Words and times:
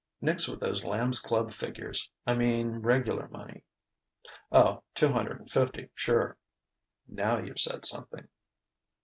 "Nix 0.19 0.47
with 0.49 0.59
those 0.59 0.83
Lambs' 0.83 1.19
Club 1.19 1.51
figures. 1.53 2.09
I 2.25 2.33
mean 2.33 2.77
regular 2.77 3.27
money." 3.27 3.61
"Oh, 4.51 4.81
two 4.95 5.09
hundred 5.09 5.37
and 5.39 5.51
fifty, 5.51 5.89
sure." 5.93 6.37
"Now 7.07 7.37
you've 7.37 7.59
said 7.61 7.85
something...." 7.85 8.27